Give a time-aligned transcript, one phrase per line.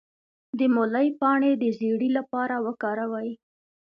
[0.57, 3.31] د مولی پاڼې د زیړي لپاره وکاروئ